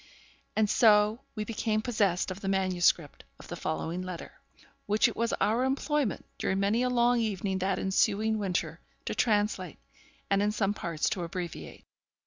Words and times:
And 0.55 0.67
so 0.67 1.21
we 1.35 1.43
became 1.43 1.83
possessed 1.83 2.31
of 2.31 2.39
the 2.41 2.47
manuscript 2.47 3.23
of 3.39 3.49
the 3.49 3.55
following 3.55 4.01
letter, 4.01 4.31
which 4.87 5.07
it 5.07 5.15
was 5.15 5.31
our 5.33 5.63
employment, 5.63 6.25
during 6.39 6.59
many 6.59 6.81
a 6.81 6.89
long 6.89 7.19
evening 7.19 7.59
that 7.59 7.77
ensuing 7.77 8.39
winter, 8.39 8.79
to 9.05 9.13
translate, 9.13 9.77
and 10.27 10.41
in 10.41 10.51
some 10.51 10.73
parts 10.73 11.07
to 11.11 11.21
abbreviate. 11.23 11.85